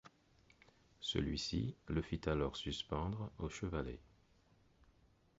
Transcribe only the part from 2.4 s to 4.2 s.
suspendre au chevalet.